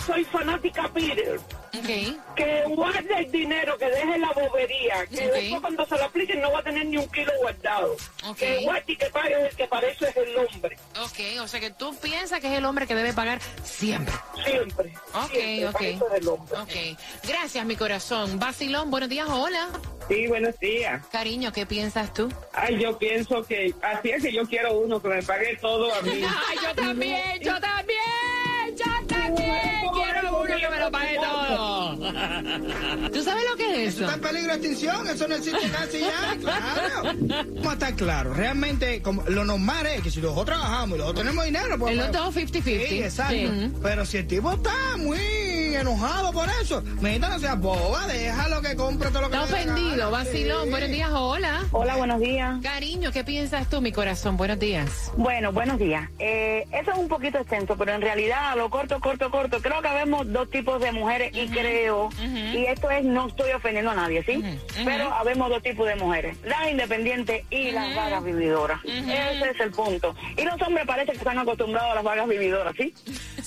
soy 0.05 0.23
fanática 0.25 0.89
Peter. 0.93 1.39
Okay. 1.67 2.17
Que 2.35 2.63
guarde 2.67 3.17
el 3.17 3.31
dinero, 3.31 3.77
que 3.77 3.85
deje 3.85 4.17
la 4.17 4.31
bobería, 4.31 5.05
que 5.07 5.27
Ok. 5.27 5.33
después 5.33 5.61
cuando 5.61 5.85
se 5.85 5.97
lo 5.97 6.03
apliquen 6.05 6.41
no 6.41 6.51
va 6.51 6.59
a 6.59 6.63
tener 6.63 6.85
ni 6.85 6.97
un 6.97 7.07
kilo 7.09 7.31
guardado. 7.41 7.95
Ok. 8.25 8.37
Que 8.37 8.57
guarde 8.63 8.83
y 8.87 8.95
que 8.95 9.05
pague, 9.07 9.49
que 9.55 9.67
para 9.67 9.87
eso 9.87 10.05
es 10.07 10.17
el 10.17 10.37
hombre, 10.37 10.77
Ok, 11.01 11.19
o 11.41 11.47
sea 11.47 11.59
que 11.59 11.71
tú 11.71 11.95
piensas 11.99 12.39
que 12.39 12.47
es 12.47 12.57
el 12.57 12.65
hombre 12.65 12.87
que 12.87 12.95
debe 12.95 13.13
pagar 13.13 13.39
siempre. 13.63 14.13
siempre. 14.45 14.93
Ok, 15.13 15.31
siempre, 15.31 15.65
ok. 15.67 15.73
para 15.73 15.87
eso 15.89 16.07
es 16.13 16.21
el 16.21 16.27
hombre. 16.27 16.57
Ok. 16.59 16.99
Gracias, 17.27 17.65
mi 17.65 17.75
corazón. 17.75 18.39
Vacilón, 18.39 18.89
buenos 18.91 19.09
días, 19.09 19.27
hola. 19.29 19.69
Sí, 20.07 20.25
buenos 20.27 20.57
días. 20.59 21.05
Cariño, 21.11 21.51
¿qué 21.51 21.65
piensas 21.65 22.13
tú? 22.13 22.31
Ay, 22.53 22.79
yo 22.81 22.97
pienso 22.97 23.43
que 23.45 23.73
así 23.81 24.09
es 24.11 24.23
que 24.23 24.31
yo 24.31 24.43
quiero 24.47 24.77
uno 24.77 25.01
que 25.01 25.09
me 25.09 25.21
pague 25.23 25.57
todo 25.57 25.93
a 25.93 26.01
mí. 26.01 26.21
Ay, 26.49 26.57
yo 26.63 26.75
también, 26.75 27.39
yo 27.41 27.59
también 27.59 27.99
quiero 29.35 30.41
uno 30.41 30.55
que 30.55 30.69
me 30.69 30.79
lo 30.79 30.91
pague 30.91 31.15
todo. 31.17 31.97
¿Tú 33.11 33.23
sabes 33.23 33.43
lo 33.49 33.57
que 33.57 33.85
es 33.85 33.95
eso? 33.95 34.03
Está 34.03 34.15
en 34.15 34.21
peligro 34.21 34.49
de 34.49 34.57
extinción, 34.57 35.07
eso 35.07 35.27
no 35.27 35.35
existe 35.35 35.69
casi 35.69 35.99
ya, 35.99 36.37
claro. 36.41 37.15
Vamos 37.55 37.67
a 37.67 37.73
estar 37.73 37.95
claros, 37.95 38.37
realmente 38.37 39.01
como, 39.01 39.23
lo 39.27 39.45
normal 39.45 39.85
es 39.87 40.01
que 40.01 40.11
si 40.11 40.21
los 40.21 40.35
dos 40.35 40.45
trabajamos 40.45 40.97
y 40.97 40.99
los 40.99 41.07
dos 41.07 41.15
tenemos 41.15 41.45
dinero, 41.45 41.77
pues... 41.77 41.93
En 41.93 41.97
los 41.99 42.11
dos 42.11 42.35
50-50. 42.35 42.63
Sí, 42.63 43.03
exacto. 43.03 43.35
Sí. 43.35 43.71
Pero 43.81 44.05
si 44.05 44.17
el 44.17 44.27
tipo 44.27 44.53
está 44.53 44.97
muy 44.97 45.17
enojado 45.75 46.31
por 46.31 46.47
eso, 46.61 46.81
mijita 47.01 47.29
no 47.29 47.39
seas 47.39 47.59
boba, 47.59 48.07
déjalo 48.07 48.61
que 48.61 48.75
compre 48.75 49.09
todo 49.09 49.21
lo 49.23 49.29
que 49.29 49.37
Está 49.37 49.55
ofendido, 49.55 50.11
vacilón. 50.11 50.63
Sí. 50.65 50.69
Buenos 50.69 50.89
días, 50.89 51.09
hola. 51.11 51.65
Hola, 51.71 51.95
buenos 51.95 52.19
días. 52.19 52.61
Cariño, 52.61 53.11
¿qué 53.11 53.23
piensas 53.23 53.69
tú, 53.69 53.81
mi 53.81 53.91
corazón? 53.91 54.37
Buenos 54.37 54.59
días. 54.59 55.11
Bueno, 55.17 55.51
buenos 55.51 55.79
días. 55.79 56.09
Eh, 56.19 56.65
eso 56.71 56.91
es 56.91 56.97
un 56.97 57.07
poquito 57.07 57.37
extenso, 57.39 57.75
pero 57.77 57.93
en 57.93 58.01
realidad 58.01 58.51
a 58.51 58.55
lo 58.55 58.69
corto, 58.69 58.99
corto, 58.99 59.29
corto, 59.31 59.61
creo 59.61 59.81
que 59.81 59.89
vemos 59.89 60.31
dos 60.31 60.49
tipos 60.49 60.81
de 60.81 60.91
mujeres 60.91 61.31
y 61.33 61.47
creo, 61.47 62.09
y 62.53 62.65
esto 62.65 62.89
es, 62.89 63.03
no 63.03 63.27
estoy 63.27 63.51
ofendiendo 63.51 63.91
a 63.91 63.95
nadie, 63.95 64.23
¿sí? 64.23 64.43
Pero 64.83 65.13
habemos 65.13 65.49
dos 65.49 65.61
tipos 65.63 65.87
de 65.87 65.95
mujeres, 65.95 66.37
las 66.43 66.69
independientes 66.69 67.43
y 67.49 67.71
las 67.71 67.95
vagas 67.95 68.23
vividoras. 68.23 68.79
Ese 68.85 69.49
es 69.51 69.59
el 69.59 69.71
punto. 69.71 70.15
Y 70.37 70.43
los 70.43 70.61
hombres 70.61 70.85
parece 70.85 71.11
que 71.11 71.17
están 71.17 71.37
acostumbrados 71.37 71.91
a 71.91 71.95
las 71.95 72.03
vagas 72.03 72.27
vividoras, 72.27 72.73
¿sí? 72.77 72.93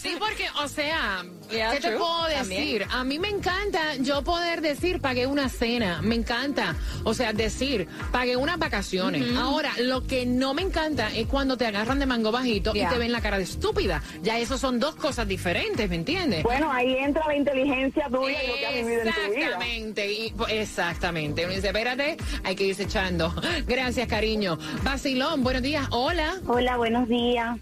Sí, 0.01 0.17
porque, 0.19 0.47
o 0.63 0.69
sea, 0.69 1.25
Yeah, 1.51 1.73
¿qué 1.73 1.81
te 1.81 1.91
puedo 1.91 2.29
También. 2.29 2.63
decir? 2.63 2.87
A 2.91 3.03
mí 3.03 3.19
me 3.19 3.29
encanta 3.29 3.97
yo 3.97 4.23
poder 4.23 4.61
decir, 4.61 5.01
pagué 5.01 5.27
una 5.27 5.49
cena, 5.49 6.01
me 6.01 6.15
encanta. 6.15 6.77
O 7.05 7.13
sea, 7.13 7.33
decir, 7.33 7.89
pagué 8.13 8.37
unas 8.37 8.57
vacaciones. 8.59 9.37
Ahora, 9.37 9.73
lo 9.81 10.07
que 10.07 10.27
no 10.27 10.55
me 10.55 10.63
encanta 10.63 11.09
es 11.13 11.27
cuando 11.27 11.57
te 11.57 11.67
agarran 11.67 11.99
de 11.99 12.07
mango 12.07 12.31
bajito 12.31 12.73
Yeah. 12.73 12.87
y 12.89 12.93
te 12.93 12.99
ven 12.99 13.11
la 13.13 13.21
cara 13.21 13.37
de 13.37 13.43
estúpida. 13.45 14.01
Ya 14.23 14.39
eso 14.39 14.59
son 14.59 14.79
dos 14.79 14.95
cosas 14.95 15.27
diferentes, 15.27 15.89
¿me 15.91 15.97
entiendes? 15.97 16.45
Bueno, 16.45 16.71
ahí 16.73 16.95
entra 16.97 17.27
la 17.27 17.35
inteligencia 17.37 18.09
tuya 18.09 18.43
y 18.43 18.47
lo 18.47 18.55
que 18.55 18.67
has 18.67 18.75
vivido 18.75 19.01
en 19.03 19.13
tu 19.13 19.21
vida. 19.33 19.45
Exactamente, 19.47 20.13
y, 20.13 20.31
pues, 20.31 20.53
exactamente. 20.53 21.45
Uno 21.45 21.55
dice, 21.55 21.67
espérate, 21.67 22.17
hay 22.45 22.55
que 22.55 22.65
irse 22.65 22.85
echando. 22.85 23.35
Gracias, 23.67 24.07
cariño. 24.07 24.57
Vacilón, 24.85 25.43
buenos 25.43 25.63
días. 25.63 25.87
Hola. 25.91 26.37
Hola, 26.47 26.77
buenos 26.77 27.09
días. 27.09 27.59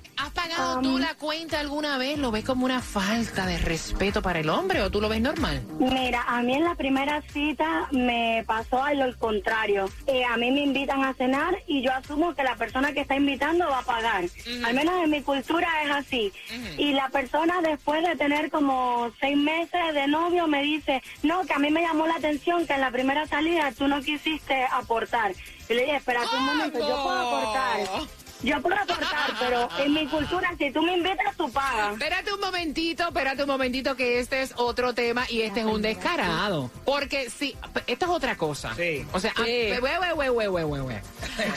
¿Has 0.49 0.57
pagado 0.57 0.79
Um, 0.79 0.83
tú 0.83 0.99
la 0.99 1.15
cuenta 1.15 1.61
alguna 1.61 1.99
vez? 1.99 2.19
¿Lo 2.19 2.31
ves 2.31 2.45
como 2.45 2.65
una 2.65 2.81
falta 2.81 3.47
de 3.47 3.59
respeto 3.59 4.23
para 4.23 4.41
el 4.41 4.49
hombre 4.49 4.83
o 4.83 4.91
tú 4.91 5.01
lo 5.01 5.09
ves 5.09 5.21
normal? 5.21 5.63
Mira, 5.79 6.23
a 6.27 6.43
mí 6.43 6.55
en 6.55 6.65
la 6.65 6.75
primera 6.75 7.23
cita 7.33 7.89
me 7.91 8.45
pasó 8.47 8.83
a 8.83 8.95
lo 8.95 9.17
contrario. 9.19 9.89
Eh, 10.07 10.25
a 10.25 10.37
mí 10.37 10.51
me 10.51 10.61
invitan 10.61 11.05
a 11.05 11.15
cenar 11.15 11.57
y 11.67 11.83
yo 11.83 11.93
asumo 11.93 12.35
que 12.35 12.43
la 12.45 12.57
persona 12.57 12.93
que 12.93 13.01
está 13.01 13.17
invitando 13.17 13.67
va 13.69 13.81
a 13.81 13.83
pagar. 13.83 14.25
Al 14.65 14.75
menos 14.75 15.03
en 15.03 15.11
mi 15.11 15.23
cultura 15.23 15.69
es 15.85 15.91
así. 15.91 16.33
Y 16.77 16.93
la 16.93 17.09
persona 17.09 17.61
después 17.63 18.07
de 18.07 18.17
tener 18.17 18.51
como 18.51 19.11
seis 19.21 19.37
meses 19.37 19.95
de 19.95 20.07
novio 20.07 20.47
me 20.47 20.63
dice, 20.63 21.03
no, 21.23 21.43
que 21.45 21.53
a 21.55 21.59
mí 21.59 21.71
me 21.71 21.83
llamó 21.83 22.07
la 22.07 22.17
atención 22.17 22.67
que 22.67 22.75
en 22.75 22.81
la 22.81 22.91
primera 22.91 23.27
salida 23.27 23.73
tú 23.77 23.89
no 23.89 24.01
quisiste 24.01 24.65
aportar. 24.73 25.33
Y 25.69 25.75
le 25.75 25.83
dije, 25.83 25.97
espérate 25.97 26.35
un 26.37 26.47
momento, 26.47 26.79
yo 26.79 27.03
puedo 27.03 27.19
aportar. 27.19 28.09
Yo 28.43 28.61
puedo 28.63 28.77
aportar, 28.77 29.35
pero 29.41 29.69
en 29.79 29.93
mi 29.95 30.07
cultura, 30.07 30.53
si 30.57 30.71
tú 30.71 30.81
me 30.83 30.97
invitas, 30.97 31.37
tú 31.37 31.51
pagas. 31.51 31.95
Espérate 31.95 32.33
un 32.33 32.41
momentito, 32.41 33.03
espérate 33.09 33.43
un 33.43 33.49
momentito 33.49 33.97
que 33.97 34.21
este 34.21 34.43
es 34.43 34.53
otro 34.57 34.95
tema 34.95 35.25
y 35.29 35.43
este 35.43 35.61
es 35.61 35.67
un 35.67 35.83
descarado. 35.83 36.71
Porque 36.85 37.31
si, 37.31 37.57
esto 37.89 38.05
es 38.07 38.11
otra 38.11 38.37
cosa. 38.37 38.75
Sí. 38.77 39.05
O 39.13 39.19
sea, 39.21 39.33
a, 39.33 39.45
Sí. 39.45 39.73
we, 39.83 39.99
we, 39.99 40.13
we, 40.15 40.31
we, 40.31 40.49
we, 40.49 40.65
we, 40.65 40.81
we. 40.83 41.03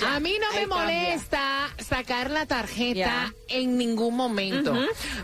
a 0.08 0.20
mí 0.20 0.38
no 0.42 0.52
me 0.60 0.66
molesta 0.68 1.70
sacar 1.78 2.32
la 2.32 2.46
tarjeta 2.48 3.32
en 3.48 3.78
ningún 3.78 4.16
momento. 4.16 4.74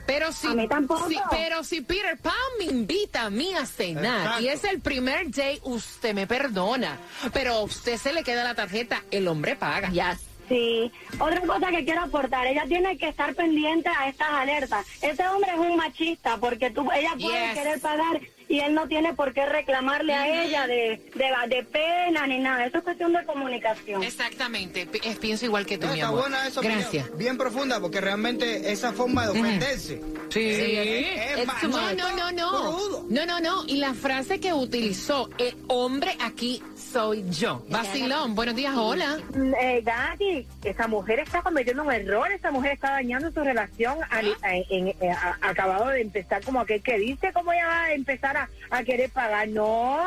Pero 0.06 0.32
si, 0.32 0.48
A 0.48 0.54
mí 0.54 0.68
tampoco. 0.68 1.08
si- 1.10 1.18
pero 1.32 1.64
si 1.64 1.82
Peter 1.82 2.18
Pan 2.20 2.34
me 2.60 2.66
invita 2.66 3.24
a 3.24 3.30
mí 3.32 3.54
a 3.56 3.66
cenar 3.66 4.22
Exacto. 4.26 4.44
y 4.44 4.48
es 4.50 4.64
el 4.64 4.80
primer 4.82 5.32
day, 5.32 5.60
usted 5.64 6.14
me 6.14 6.28
perdona. 6.28 7.00
Pero 7.34 7.54
a 7.54 7.62
usted 7.64 7.98
se 7.98 8.14
le 8.14 8.24
queda 8.24 8.44
la 8.44 8.54
tarjeta, 8.54 9.02
el 9.12 9.28
hombre 9.28 9.56
paga. 9.56 9.90
Yes. 9.90 10.27
Sí, 10.48 10.92
otra 11.20 11.42
cosa 11.42 11.70
que 11.72 11.84
quiero 11.84 12.02
aportar, 12.02 12.48
ella 12.48 12.64
tiene 12.68 12.98
que 12.98 13.10
estar 13.10 13.36
pendiente 13.36 13.90
a 13.90 14.08
estas 14.08 14.30
alertas. 14.30 14.86
Ese 15.02 15.28
hombre 15.28 15.52
es 15.54 15.60
un 15.60 15.76
machista 15.76 16.38
porque 16.38 16.72
tú, 16.72 16.90
ella 16.92 17.14
puede 17.20 17.48
Yes. 17.48 17.54
querer 17.54 17.80
pagar 17.82 18.22
y 18.50 18.60
él 18.60 18.74
no 18.74 18.88
tiene 18.88 19.14
por 19.14 19.34
qué 19.34 19.46
reclamarle 19.46 20.14
a 20.14 20.44
ella 20.44 20.68
de, 20.68 21.02
de, 21.16 21.56
de 21.56 21.64
pena 21.64 22.26
ni 22.28 22.40
nada. 22.40 22.66
Eso 22.66 22.78
es 22.78 22.84
cuestión 22.86 23.12
de 23.12 23.26
comunicación. 23.26 24.02
Exactamente, 24.04 24.86
Pi- 24.86 25.02
es- 25.04 25.18
pienso 25.18 25.44
igual 25.46 25.66
que 25.66 25.78
tú, 25.78 25.88
No, 25.88 25.92
mi 25.94 26.00
está 26.00 26.08
amor. 26.08 26.22
buena 26.22 26.48
esa 26.48 26.62
Gracias. 26.62 26.88
opinión, 27.04 27.18
bien 27.18 27.38
profunda, 27.38 27.82
porque 27.82 28.00
realmente 28.00 28.72
esa 28.72 28.94
forma 28.94 29.26
de 29.26 29.32
ofenderse. 29.32 30.02
Sí. 30.30 30.40
Es 30.50 31.46
too 31.62 31.68
No, 31.70 31.94
no, 31.94 32.16
no, 32.16 32.32
no. 32.32 32.50
Crudo. 32.50 33.06
No, 33.10 33.26
no, 33.26 33.40
no. 33.42 33.64
Y 33.68 33.78
la 33.78 33.94
frase 33.94 34.40
que 34.40 34.54
utilizó, 34.54 35.30
el 35.38 35.56
hombre 35.68 36.16
aquí 36.22 36.62
soy 36.92 37.24
yo. 37.30 37.64
Vacilón, 37.70 38.36
buenos 38.36 38.56
días, 38.56 38.74
hola. 38.76 39.18
Eh, 39.62 39.82
Gatti, 39.84 40.48
esa 40.64 40.88
mujer 40.88 41.20
está 41.20 41.42
cometiendo 41.42 41.84
un 41.84 41.92
error, 41.92 42.32
esa 42.32 42.52
mujer 42.52 42.74
está 42.74 42.92
dañando 42.92 43.32
su 43.32 43.42
relación 43.44 43.98
al- 44.10 44.36
en- 44.44 44.66
en- 44.70 44.88
eh, 45.02 45.12
a- 45.12 45.38
acabado 45.42 45.88
de 45.90 46.02
empezar 46.02 46.44
como 46.44 46.60
aquel 46.62 46.82
que 46.82 46.98
dice 46.98 47.32
cómo 47.34 47.52
ella 47.54 47.68
va 47.68 47.84
a 47.84 47.94
empezar 47.94 48.38
a, 48.38 48.50
a 48.70 48.84
querer 48.84 49.10
pagar. 49.10 49.48
No, 49.50 50.00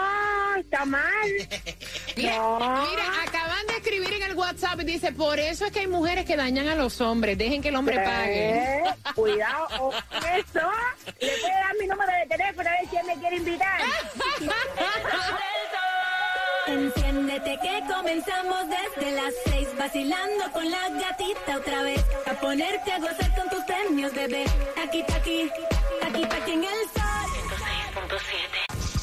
está 0.58 0.84
mal. 0.84 1.02
Mira, 2.16 2.36
No. 2.36 2.58
mira, 2.58 3.04
acaban 3.26 3.66
de 3.66 3.76
escribir 3.76 4.12
en 4.14 4.22
el 4.22 4.34
WhatsApp 4.36 4.80
y 4.80 4.84
dice, 4.84 5.12
por 5.12 5.38
eso 5.38 5.66
es 5.66 5.72
que 5.72 5.80
hay 5.80 5.86
mujeres 5.86 6.24
que 6.24 6.36
dañan 6.36 6.68
a 6.68 6.74
los 6.74 7.00
hombres. 7.00 7.36
Dejen 7.38 7.62
que 7.62 7.68
el 7.68 7.76
hombre 7.76 7.96
pague. 8.00 8.50
Eh, 8.50 8.82
cuidado 9.14 9.66
con 9.78 9.94
eso. 10.34 10.68
Le 11.20 11.28
puede 11.40 11.54
dar 11.54 11.74
mi 11.80 11.86
número 11.86 12.12
de 12.12 12.26
teléfono 12.36 12.68
a 12.68 12.72
ver 12.72 12.80
él 13.00 13.06
me 13.06 13.14
quiere 13.20 13.36
invitar. 13.36 13.80
comenzamos 18.10 18.66
desde 18.68 19.12
las 19.12 19.32
seis 19.44 19.68
vacilando 19.78 20.50
con 20.52 20.68
la 20.68 20.88
gatita 20.88 21.58
otra 21.58 21.82
vez 21.84 22.04
a 22.26 22.34
ponerte 22.34 22.90
a 22.92 22.98
gozar 22.98 23.32
con 23.36 23.48
tus 23.48 23.62
premios 23.64 24.12
bebé. 24.12 24.44
Aquí 24.82 25.04
aquí 25.14 25.48
aquí 26.02 26.24
aquí 26.24 26.52
en 26.52 26.64
el 26.64 26.80
sol 26.92 27.10